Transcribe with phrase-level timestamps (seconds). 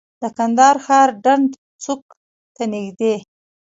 [0.21, 1.49] د کندهار ښار ډنډ
[1.83, 2.01] چوک
[2.55, 3.15] ته نږدې.